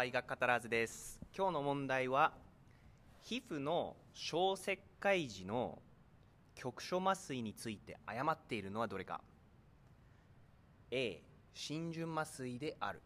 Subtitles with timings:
[0.00, 1.20] は医学カタラーズです。
[1.36, 2.32] 今日の問題は
[3.22, 5.78] 皮膚の小石灰時の
[6.54, 9.20] 局所麻酔について誤っているのはどれか。
[10.90, 11.20] A
[11.52, 13.02] 浸潤麻酔である。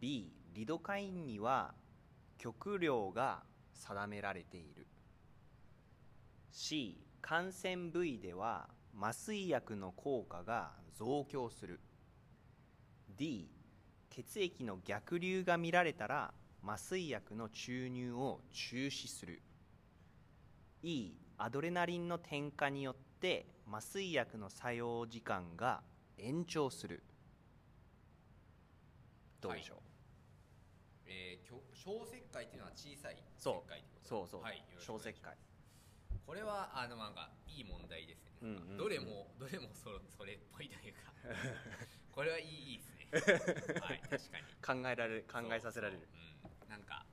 [0.00, 1.74] B リドカインには
[2.38, 3.42] 極量が
[3.74, 4.86] 定められている。
[6.52, 11.80] C 感染部位では麻酔薬の効果が増強する。
[13.16, 13.50] D
[14.14, 19.40] 血液の逆流が見られたら麻酔薬の注入を中止する。
[20.82, 25.80] E アドレナリンの添加によって麻酔薬の作用時間が
[26.18, 27.02] 延長する。
[29.40, 29.78] どうでしょう、
[31.06, 34.28] えー、きょ小石灰っていうのは小さい石灰ってことそう。
[34.28, 35.34] そう、はい、小石灰。
[36.26, 38.76] これはあのなんかいい問題ですね、うんうんうん。
[38.76, 41.12] どれもどれもそそれっぽいというか。
[42.12, 42.91] これはいいいいですね
[43.84, 44.30] はい確
[44.64, 44.82] かに。
[44.82, 46.08] 考えられる考えさせられる。
[46.08, 47.04] そうん、なんか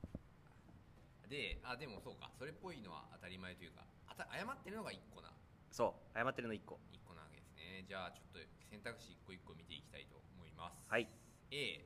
[1.27, 2.31] であでもそうか。
[2.39, 5.33] それっぽいのは当たり前というかあた誤ってるのが1個な。
[5.71, 6.79] そう誤ってるの1個。
[6.91, 7.83] 1個なわけですね。
[7.87, 10.87] じゃあちょっと選択肢1個1個見ていきたいと思います。
[10.87, 11.09] はい。
[11.51, 11.85] A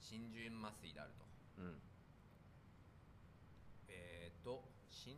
[0.00, 1.24] 浸潤麻酔であると。
[1.58, 1.82] うん。
[3.88, 5.16] えっ、ー、と浸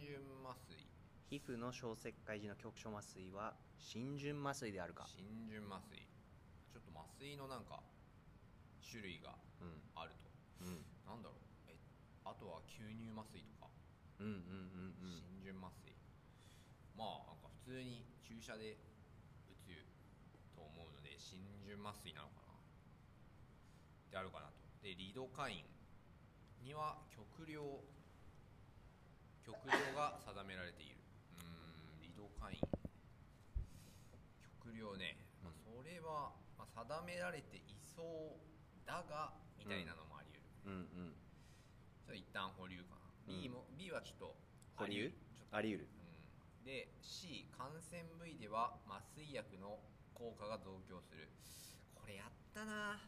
[0.00, 0.88] 潤麻酔。
[1.28, 5.06] 皮膚の小石灰時の局所麻酔は浸潤麻酔であるか。
[5.06, 6.08] 浸潤麻酔
[6.78, 7.82] ちょっと麻酔のなんか
[8.78, 9.82] 種類がうん。
[9.98, 10.30] あると。
[10.62, 10.86] うん。
[11.02, 11.42] なんだろう。
[11.66, 11.74] え
[12.22, 13.66] あとは吸入麻酔とか。
[14.22, 15.22] うんうんうんうん。
[15.26, 15.90] 浸潤麻酔。
[16.94, 18.78] まあなんか普通に注射で
[19.50, 19.74] 打つ
[20.54, 22.54] と思うので浸潤麻酔なのかな。
[24.10, 24.62] であるかなと。
[24.82, 27.82] でリドカインには極量
[29.42, 31.02] 極量が定められている。
[31.34, 32.60] うーんリドカイン
[34.62, 41.18] 極量ね、まあ、それは、まあ、定められていそうだがみたいなのもあり得る、うんうん。
[42.06, 43.42] ちょっと一旦保留かな、うん。
[43.42, 44.36] B も B はちょっと
[44.76, 45.10] 保留？
[45.34, 45.88] ちょっとあり得る。
[46.62, 49.82] うん、で C 感染部位では麻酔薬の
[50.14, 51.28] 効果が増強する。
[51.94, 53.00] これやったな。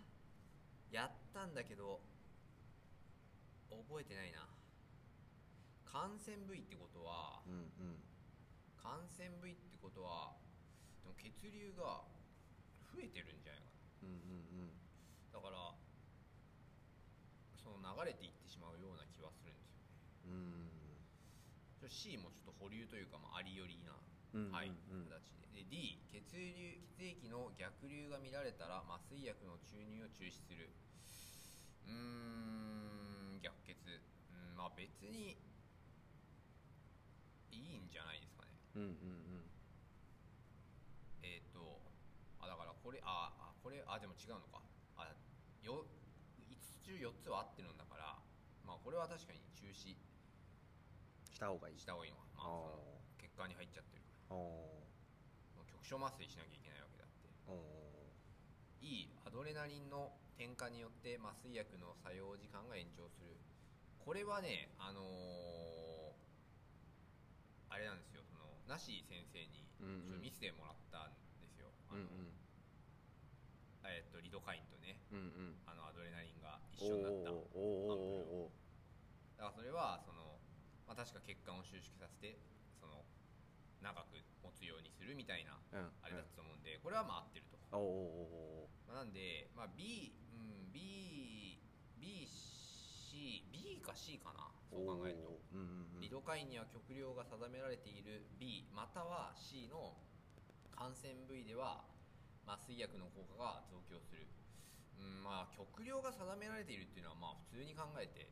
[0.91, 2.03] やったんだけど
[3.71, 4.51] 覚えてないな。
[5.87, 8.03] 感染部位ってことはうんうん。
[8.75, 10.35] 感染部位ってことは
[11.03, 12.03] でも血流が
[12.93, 13.71] 増えてるんじゃないか
[14.03, 14.75] うんうん
[15.33, 15.75] なだから
[17.57, 19.95] その流れていってしまうような気はするんですよね。
[20.27, 20.71] うんうん
[21.81, 23.97] ちょ C もちょっと保留というか、まあ、ありよりな
[24.35, 25.09] うんはい、うん。
[25.09, 25.65] 形で。
[25.65, 30.71] で D 血流血液の逆流が見られたら麻酔薬の注入を中止する。
[31.87, 33.75] うーん逆血。
[34.31, 35.37] うんまあ別に
[37.51, 38.53] いいんじゃないですかね。
[38.77, 39.51] うんうん
[41.23, 41.81] えっ、と
[42.41, 44.63] あだからこれああこれあでも違うのか。
[44.97, 45.13] あ
[45.63, 45.85] よ
[46.49, 48.17] 5つ中4つは合ってるんだから
[48.67, 49.97] まあこれは確かに中止。
[51.33, 51.79] した方がいい。
[51.79, 52.25] した方がいいのか。
[52.37, 54.37] まあその血管に入っちゃってるから。
[54.37, 54.85] お
[55.57, 57.29] もう局所麻酔しなきゃいけないわけだって。
[57.49, 57.57] お
[58.81, 63.37] E アドレナリンの添加によって麻酔薬の作用時間が延長する。
[64.01, 66.13] これはねあのー
[67.73, 68.23] あれなんですよ。
[68.27, 70.03] そのナシ先生にうんうん。
[70.03, 72.05] ちょっと見せてもらったんですよ、うんうん。
[72.05, 72.50] あの
[73.93, 75.23] えっとリドカインとねうんう
[75.59, 75.61] ん。
[75.67, 77.31] あのアドレナリンがお一緒になった。
[77.31, 77.37] だ
[79.49, 80.39] からそれはその、
[80.87, 82.39] まあ、確か血管を収縮させて
[82.79, 83.05] その
[83.81, 87.59] 長く持つようにするみたいなおうんあれだったと思うんでこれはまあ合ってると。
[87.73, 87.81] まあ
[88.93, 91.61] なんで、まあ、B、うん、B、
[91.97, 95.39] B、C、B か C かな、そう考えると。
[95.55, 96.01] うんうんうん。
[96.01, 99.97] リドカインには極量が定められている B、または C の
[100.75, 101.85] 感染部位では
[102.51, 104.27] 麻酔薬の効果が増強する。
[104.99, 108.27] うん、まあ、極量が定められているっていうのは、まあ、普通に考えて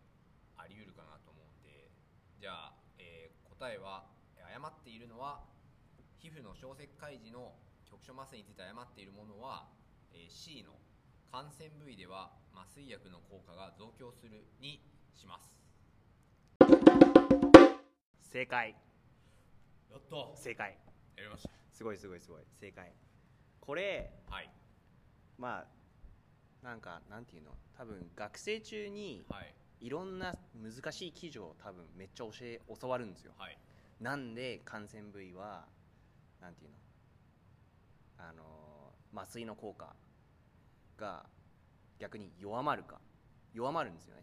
[0.59, 1.87] あり得るかなと思うんで、
[2.43, 5.47] じゃあ、えー答えは、えー誤っているのは、
[6.19, 7.55] 皮膚の小石灰時の
[7.87, 9.71] 局所麻酔について誤っているものは、
[10.11, 10.75] えー C の
[11.31, 14.83] 感染部位では麻酔薬の効果が増強するに
[15.15, 15.63] します。
[18.19, 18.75] 正解。
[19.91, 20.37] やった。
[20.37, 20.77] 正解。
[21.17, 22.43] やりましすごいすごいすごい。
[22.59, 23.08] 正解
[23.69, 24.51] これたはい。
[25.37, 25.67] ま
[26.63, 27.51] あなんかなんていうの？
[27.77, 29.55] 多分学生中にはい。
[29.81, 33.33] いろんな難しい記事を多分めっちゃ教え教わるんですよ。
[33.37, 33.59] はい。
[34.01, 35.67] なんで感染部位は
[36.41, 36.77] なんていうの？
[38.17, 38.43] あの
[39.15, 39.95] 麻酔の効果
[40.97, 41.27] が
[41.99, 42.99] 逆に弱まるか。
[43.53, 44.23] 弱まるんですよね。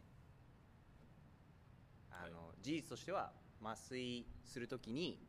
[2.10, 3.32] あの、事実としては
[3.64, 5.20] 麻酔するときに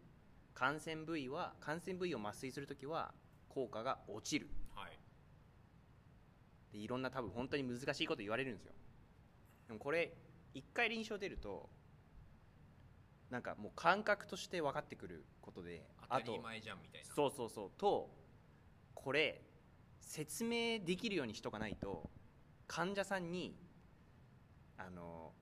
[0.55, 3.13] 感染部位は感染部位を麻酔するときは
[3.57, 4.49] 効果が落ちる。
[4.75, 4.99] はい。
[6.75, 8.75] でいろんな多分本当に難しいこと言われるんですよ。
[9.69, 10.13] でもこれ
[10.53, 11.71] 一回臨床出ると
[13.31, 17.15] なんかもう感覚として分かってくることで当たり前じゃんみたいな。
[17.15, 17.71] そうそうそう。
[17.79, 18.11] と
[18.95, 19.41] これ
[20.03, 22.11] 説明できるようにしとかないと
[22.67, 23.57] 患者さんに
[24.77, 25.33] あの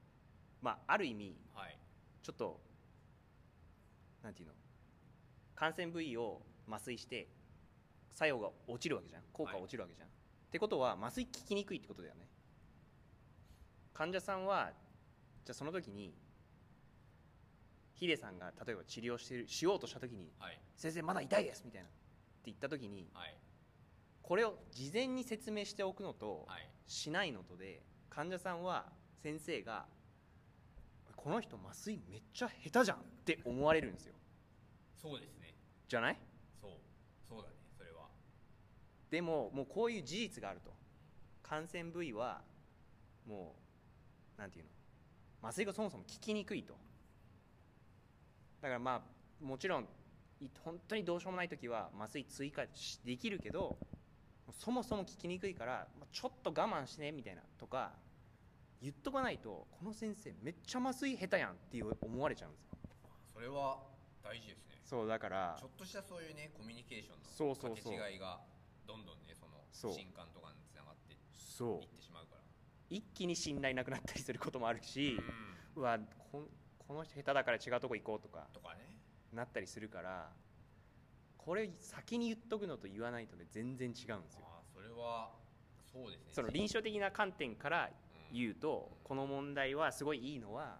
[0.63, 1.77] まあある意味はい。
[2.23, 2.61] ちょっと
[4.23, 4.55] なんていうの
[5.57, 7.27] 感染部位を麻酔して
[8.15, 9.23] 作用が落ちるわけじゃん。
[9.33, 10.11] 効果が落ちるわけじゃん、っ
[10.51, 12.29] てことは麻酔効きにくいってことだよね。
[13.93, 14.73] 患者さんは
[15.45, 16.15] じゃあその時に
[17.95, 21.97] ヒデさんが例えば治療してるしようとした時にはい「先生まだ痛いです」みたいなって
[22.47, 23.37] 言った時にはい。
[24.23, 26.69] これを事前に説明しておくのとはい。
[26.87, 29.87] しないのとで患者さんは先生が
[31.17, 34.15] 「この人麻酔めっちゃ下手じゃん」って思われるんですよ。
[34.97, 35.55] そうですね。
[35.89, 36.19] じゃない？
[36.61, 36.71] そう。
[37.29, 37.55] そうだね
[39.15, 40.75] でももうこういう事実があると。
[41.43, 42.41] 感染部位は
[43.29, 43.55] も
[44.37, 44.71] うなんていうの？
[45.49, 46.75] 麻酔がそもそも効きにくいと。
[48.63, 49.87] だからまあもちろん
[50.41, 53.77] い本当にどうしようもない時は麻酔追加しできるけど
[54.59, 57.93] そもそも効きにくいから、まあ、ちょっと我慢してねみたいなとか
[58.81, 62.71] 言っとかないとこの先生めっちゃ麻酔下手やんって思われちゃうんですよ。
[63.35, 63.79] それは
[64.25, 64.81] 大事ですね。
[64.83, 67.93] そうだからちょっとしたそういうねコミュニケーションそうそうそう。
[67.93, 68.41] 違いが
[68.87, 69.93] どんどんねそのそう。
[69.93, 72.41] 不信感とかにつながっていってしまうから。
[72.91, 75.19] 一気に信頼なくなったりすることもあるし、
[75.77, 75.83] うん。
[75.83, 75.99] うわ
[76.31, 76.47] こん
[76.79, 78.81] この人下手だから違うとこ行こうとかとかね。
[79.33, 80.31] なったりするから
[81.37, 84.45] これ先に言っとくのと言わないとね全然違うんですよ。
[84.73, 85.33] それは
[85.93, 86.33] そうですね。
[86.33, 87.91] その臨床的な観点から
[88.31, 88.37] うん。
[88.37, 90.79] 言うとこの問題はすごいいいのは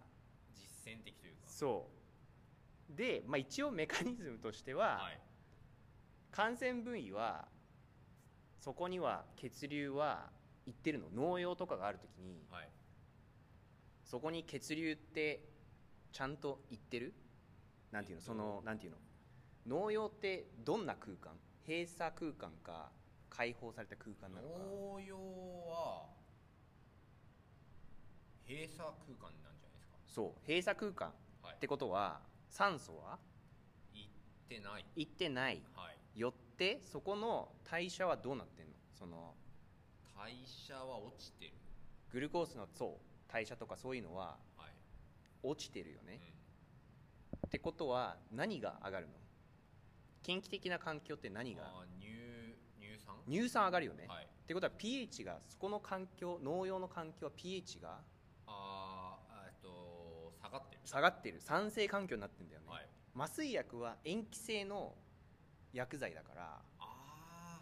[0.53, 1.41] 実践的というか。
[1.47, 1.87] そ
[2.91, 2.95] う。
[2.95, 5.19] で、まあ、一応メカニズムとしては、はい。
[6.31, 7.47] 感染部位は
[8.65, 10.31] そこには血流は
[10.65, 11.05] 行ってるの。
[11.15, 12.69] 農用とかがある時にはい。
[14.03, 15.39] そこに血流って
[16.11, 17.13] ちゃんと行ってる？
[17.91, 18.21] なんていうの？
[18.21, 18.31] えっと。
[18.31, 18.97] そのなんていうの？
[19.81, 21.33] 農用ってどんな空間？
[21.67, 22.89] 閉鎖空間か
[23.29, 24.57] 開放された空間なのか。
[24.57, 25.15] 農用
[25.69, 26.07] は
[28.49, 29.93] 閉鎖空間なんじゃないですか？
[30.07, 30.41] そう。
[30.47, 31.13] 閉鎖空間
[31.43, 31.53] はい。
[31.53, 32.19] ってことは
[32.49, 33.19] 酸素は？
[33.93, 34.09] 行っ
[34.49, 34.85] てない。
[34.95, 35.61] 行ってない。
[35.75, 36.19] はい。
[36.19, 36.44] よって
[36.91, 38.71] そこの代謝はどうなってんの？
[38.97, 39.33] その
[40.17, 41.51] 代謝は落ちてる。
[42.13, 42.89] グルコースのそう
[43.31, 44.71] 代謝とかそういうのははい、
[45.43, 46.21] 落ちてるよね、
[47.43, 49.13] うってことは何が上がるの？
[50.23, 51.63] 近畿的な環境って何ん、が？
[51.63, 53.15] あー乳乳酸？
[53.29, 54.23] 乳酸上がるよね、はい。
[54.23, 57.99] ってことは pH がそこの環境農用の環境は pH が
[58.47, 60.81] あーえっと下がってる。
[60.85, 61.41] 下がってる。
[61.41, 62.87] 酸性環境になってんだよね、はい。
[63.13, 64.93] 麻酔薬は塩基性の
[65.75, 66.61] 薬剤だから。
[66.79, 67.59] あ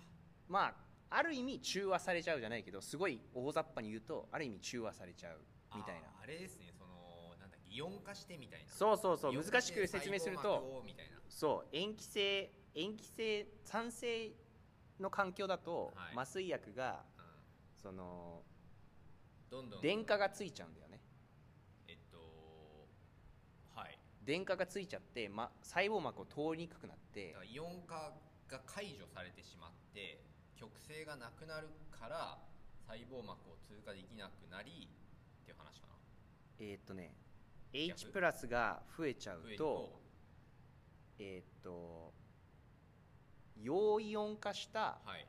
[0.47, 0.75] まあ
[1.15, 6.07] ある意味中和されちゃうじゃないけどすごい大雑把に言うとある意味中和されちゃうーみたいな。
[6.21, 6.71] あれですね。
[6.77, 8.65] そのなんだっけイオン化してみたいな。
[8.71, 9.33] そうそうそう。
[9.33, 10.83] 難しく説明すると
[11.29, 14.31] そう塩基性塩基性酸性
[14.99, 16.13] の環境だと、はい。
[16.15, 18.43] 麻酔薬がうその
[19.47, 19.81] ん、どんどん。
[19.81, 20.99] 電荷がついちゃうんだよね
[21.87, 22.87] えっと
[23.75, 28.13] はい電荷がついちゃって、ま、細胞膜を通りにくくなってイオン化
[28.49, 30.23] が解除されてしまって
[30.55, 32.37] 極性がなくなるから
[32.87, 34.87] 細胞膜を通過できなくなり
[35.41, 35.93] っていう話かな。
[36.59, 37.15] えーっとね
[37.73, 39.99] 逆？H プラスが増えちゃうと
[41.19, 42.13] えーっと
[43.61, 45.27] 陽イオン化した、はい。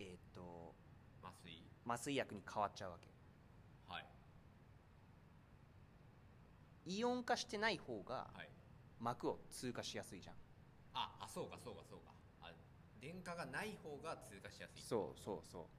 [0.00, 0.74] えーっと
[1.22, 1.62] 麻酔。
[1.86, 3.08] 麻酔薬に変わっちゃうわけ
[3.88, 4.06] はい
[6.86, 8.48] イオン化してない方がはい。
[9.00, 10.34] 膜を通過しやすいじゃん。
[10.94, 12.12] ああそうかそうかそうか。
[12.42, 12.52] あ
[13.00, 14.82] 電荷がない方が通過しやすい。
[14.82, 15.62] そうそうそう。
[15.62, 15.70] だか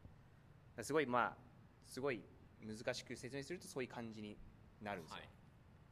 [0.78, 1.38] らすごいまあ
[1.86, 2.22] すごい
[2.62, 4.38] 難しく説明するとそういう感じに
[4.82, 5.24] なるんですよ、はい。
[5.24, 5.32] だか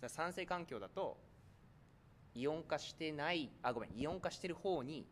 [0.02, 1.18] ら酸性環境だと
[2.36, 5.08] イオン化してないあごめんイオン化してる方に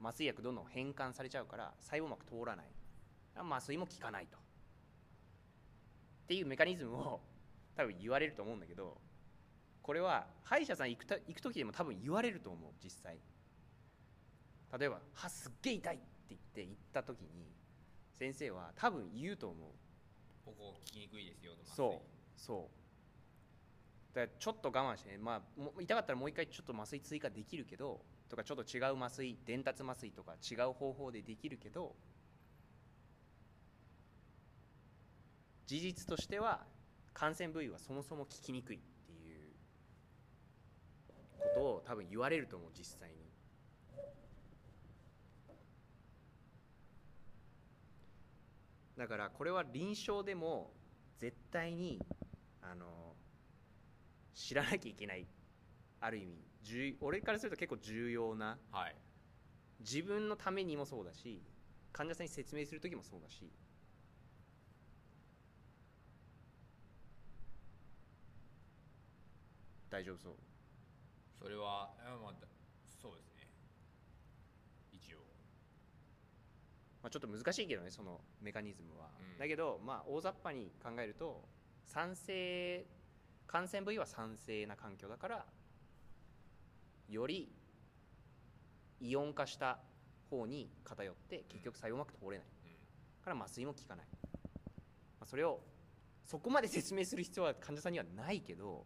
[0.00, 2.66] 麻酔薬どんどん変換されちゃうから細胞膜通らない。
[3.36, 4.36] 麻酔も効かないと。
[4.36, 4.40] っ
[6.26, 7.20] ていうメカニズムを
[7.76, 8.96] 多分言われると思うんだけど
[9.82, 13.18] これは歯医者さん行くた行く時でも多分言われると思う実際。
[14.76, 17.54] 例えば「歯すっげえ痛い」って言って行った時に
[18.12, 19.70] 先生は多分言うと思う。
[20.44, 21.76] ここ聞きにくいですよと麻酔。
[21.76, 22.70] そうそ
[24.12, 24.16] う。
[24.16, 31.94] だからちょっと我慢してね、まあ、痛かったらもう一回ちょっと麻酔追加できるけどとかちょっと違う麻酔伝達麻酔とか違う方法でできるけど
[35.66, 36.64] 事実としては
[37.16, 39.48] 感染部位はそもそも効きにくいっていう
[41.38, 43.16] ことを多分言われると思う実際に
[48.98, 50.74] だからこれは臨床でも
[51.18, 52.02] 絶対に
[52.60, 53.14] あの
[54.34, 55.26] 知らなきゃいけない
[56.02, 58.96] ある意味重俺からすると結構重要なはい。
[59.80, 61.42] 自分のためにもそうだし
[61.92, 63.50] 患者さんに説明する時もそうだし
[69.90, 70.34] 大丈夫そう？
[71.42, 72.46] それはえまあだ
[73.00, 73.48] そうですね。
[74.92, 75.18] 一応。
[77.02, 79.38] まあ、ちょっと難しいけどねそのメカニズムは、うん。
[79.38, 81.44] だけどまあ大雑把に考えると
[81.84, 82.86] 酸性
[83.46, 85.46] 感染部位は酸性な環境だから
[87.08, 87.52] より
[89.00, 89.78] イオン化した
[90.30, 92.46] 方に偏って結局作用うまく通れない。
[92.64, 93.22] うん。
[93.22, 94.06] から麻酔も効かない、
[95.20, 95.60] まあ、それを
[96.24, 98.84] そこまで説明する必要は患者さんにはないけど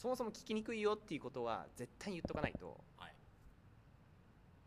[0.00, 3.14] そもそも効きにくいよっていうことは絶対に言っとかないとはい。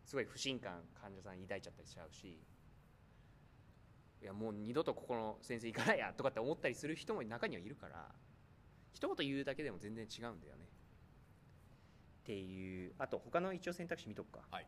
[0.04, 2.38] すごい不信感患者さん抱いちゃったりしちゃうし
[4.22, 8.06] いやもう二度とここの先生行かないやとかって思ったりする人も中にはいるから
[8.92, 10.68] 一言言うだけでも全然違うんだよね。
[12.22, 14.40] っていうあと他の一応選択肢見とくか。
[14.52, 14.66] はい。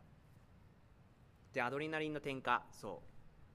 [1.52, 2.64] でアドレナリンの添加。
[2.72, 3.02] そ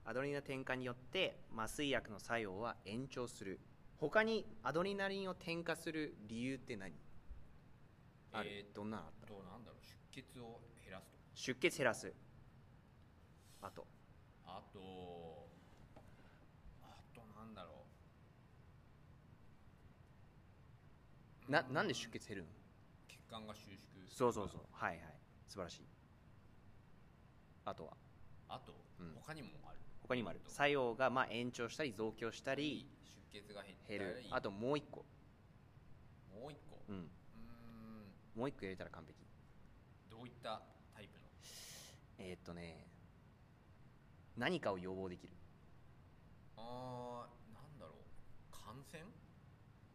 [0.06, 0.10] う。
[0.10, 3.60] アドレナリンの添加によって麻酔薬の作用は延長する
[4.01, 6.91] 他にアドレナリンを添加する理由って何？
[8.34, 9.27] ある、えーどんなのあった？
[9.27, 9.81] となんだろう？
[10.12, 11.17] 出血を減らすと？
[11.36, 12.12] 出血減らす。
[13.62, 13.86] あと。
[14.43, 14.79] あと
[16.81, 17.86] あとなんだろ
[21.48, 21.51] う？
[21.51, 22.50] なうなんで出血減るの？
[23.08, 23.77] 血管が収縮
[24.10, 24.62] そうそうそう。
[24.72, 25.00] はいはい。
[25.48, 25.86] 素晴らしい。
[27.65, 27.93] あとは？
[28.50, 29.13] あと、うん。
[29.22, 29.77] 他にもある
[30.12, 30.51] 他にもあるえっと。
[30.51, 32.86] 作用がまあ延長したり増強したり
[33.32, 34.06] 出血が減減り。
[34.06, 34.24] る。
[34.30, 35.06] あともう一個。
[36.36, 36.84] もう一個？
[36.89, 37.10] うん。
[38.36, 39.25] もう一個入れたら完璧。
[40.10, 40.62] どういった
[40.94, 41.24] タイプの？
[42.20, 42.88] えーっとね
[44.36, 45.34] 何かを予防できる。
[46.58, 47.96] あーなんだろう。
[48.51, 49.03] 感染？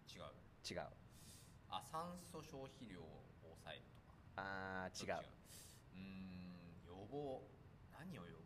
[0.08, 0.22] 違う。
[0.64, 0.80] 違う。
[1.68, 3.04] あ酸素消費量を
[3.42, 4.14] 抑えるとか。
[4.36, 5.20] あー違う。
[5.92, 7.42] うーん予防。
[7.92, 8.36] 何を予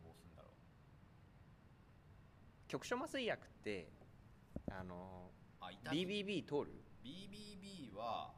[2.71, 3.91] 局所麻酔薬って
[4.71, 6.71] あのあ痛み？BBB 通る
[7.03, 8.31] ？BBB は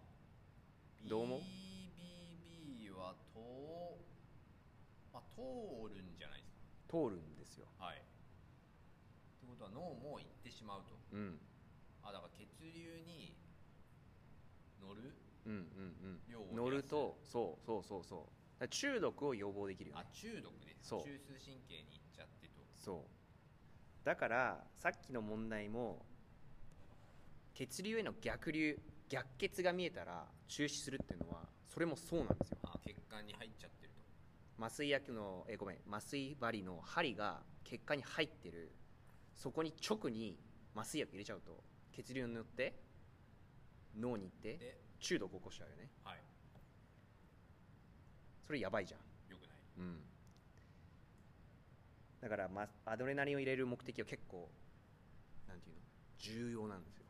[1.08, 3.38] どう思う？BBB は通,、
[5.13, 6.58] まあ、通るんじゃないです
[6.90, 7.68] 通るんですよ。
[7.78, 7.98] かはい。
[7.98, 8.00] っ
[9.40, 10.98] てことは脳も行ってしまうと。
[11.12, 11.38] うん。
[12.02, 13.38] あだから血流に
[14.82, 15.13] 乗る？
[15.46, 16.18] うんうん
[16.50, 16.56] うん。
[16.56, 18.28] 乗るとそうそうそうそ
[18.60, 18.68] う。
[18.68, 20.02] 中毒を予防できるよね。
[20.10, 20.75] あ中毒ね。
[20.82, 22.66] 中枢神経に行っちゃってと。
[22.74, 23.23] そう
[24.04, 26.06] だからさっきの問題も
[27.54, 28.78] 血流への逆流
[29.10, 32.58] 逆血が見えたら中止するっていうのはそれもそうなんですよ。
[32.64, 34.64] あ血管に入っちゃってると。
[34.64, 38.72] 麻酔薬のえごめん麻酔針の針が血管に入ってる。
[39.36, 40.38] そこに直に
[40.76, 42.80] 麻酔薬入れちゃうと血流に乗って
[44.00, 45.90] 脳に行ってで中毒を起こしちゃうよね。
[46.04, 46.20] はい。
[48.46, 49.00] それやばいじゃん。
[49.32, 49.58] よくない。
[49.78, 50.12] うん
[52.24, 54.50] だから、ま、アドレナリンを入れる目的は結構
[55.46, 55.82] なんていうの？
[56.18, 57.03] 重要なんですよ。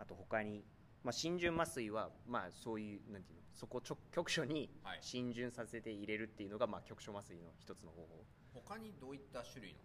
[0.00, 0.64] あと他に、
[1.04, 3.44] まあ、浸潤麻酔は、まあ、そういうなんていうの？
[3.54, 4.98] そこちょ局所にはい。
[5.00, 8.24] 浸潤させて入れるっていうのが、まあ、局所麻酔の一つの方法。
[8.52, 9.78] 他にどういった種類の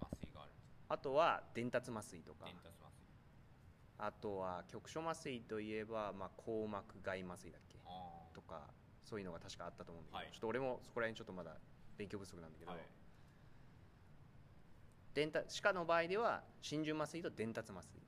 [0.00, 0.94] 麻酔があるんですか？
[0.94, 2.44] あとは伝達麻酔とか。
[2.44, 4.06] 伝達麻酔。
[4.06, 7.76] あとは局所麻酔といえば、まあ、硬膜外麻酔だっけ？
[7.84, 8.68] あとか
[9.02, 10.28] そういうのが確かあったと思うんだけど、はい。
[10.32, 11.56] ちょっと俺もそこら辺ちょっとまだ
[11.98, 12.80] 勉強不足なんだけど、はい。
[15.14, 18.00] 伝達歯科の場合では浸潤麻酔と伝達麻酔。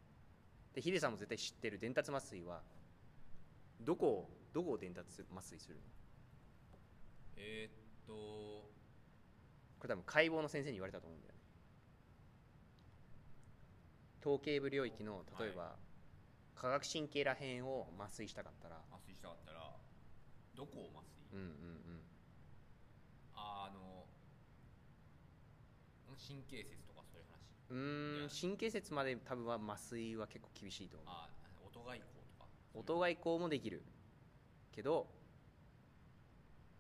[0.72, 2.62] でヒデさんも絶対知ってる伝達麻酔は
[3.80, 5.80] どこをどこを伝達麻酔するの？
[7.36, 7.72] えーっ
[8.06, 8.70] とこ
[9.82, 11.40] れ多分解剖の先生に言われたと思うんだよね。
[14.20, 15.74] 頭頸部領域の例えば、
[16.54, 18.76] 化学神経らへんを麻酔したかったら。
[18.92, 19.74] 麻酔したかったら
[20.54, 22.00] どこを麻酔、うんうん
[23.34, 24.04] ああの
[26.28, 27.40] 神経節とかそういう話。
[27.70, 27.74] う
[28.26, 31.08] ん神経節まで多分は麻酔は結構厳しいと思う。
[31.08, 32.08] あー音外交
[32.38, 32.46] とか。
[32.74, 33.82] 音外交もできる
[34.72, 35.06] けど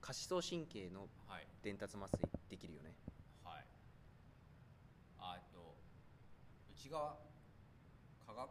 [0.00, 1.46] 下肢層神経のはい。
[1.62, 2.18] 伝達麻酔
[2.48, 2.94] できるよね。
[3.44, 3.64] はい。
[5.18, 5.76] あえっと
[6.74, 7.16] 内側？
[8.26, 8.48] 下顎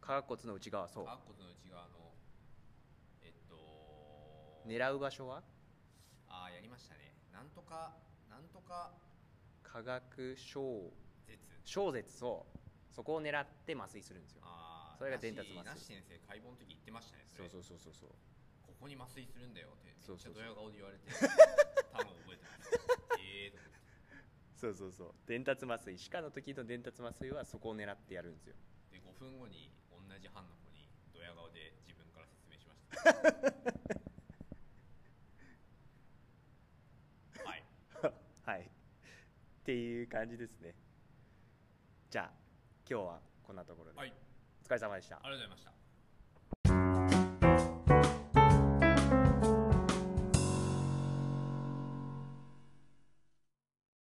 [0.00, 1.04] 下顎骨の内側そう。
[1.04, 2.14] 下顎骨の内側の
[3.22, 3.56] えっと
[4.66, 5.42] 狙う場所は？
[6.28, 7.14] ああやりましたね。
[7.32, 7.96] なんとか
[8.28, 8.92] なんとか
[9.72, 10.92] 下顎小
[11.26, 11.38] 絶。
[11.64, 12.58] 小絶そう。
[12.94, 14.42] そこを狙って麻酔するんですよ。
[14.44, 15.78] あーそれが伝達麻酔。
[15.78, 17.48] 先生解剖の時言ってましたねそれ。
[17.48, 18.10] そうそうそうそうそう。
[18.66, 20.18] ここに麻酔するんだよってめっちゃそう。
[20.18, 21.04] そうそうドヤ顔で言われて
[21.92, 22.70] 多分覚えてます。
[23.20, 23.78] ええと思って。
[24.56, 25.14] そうそうそう。
[25.26, 25.96] 伝達麻酔。
[25.98, 28.56] 歯科の時の伝達麻酔はそこを狙ってやるんですよ。
[28.90, 33.12] で5分後に同じ班の子にドヤ顔で自分から説明しました
[37.44, 37.64] はい
[38.44, 38.70] はい
[39.68, 40.74] っていう感じですね。
[42.08, 42.30] じゃあ
[42.88, 44.12] 今日はこんなところで、はい。
[44.62, 45.16] お疲れ様でした。
[45.16, 45.77] ありがとうございました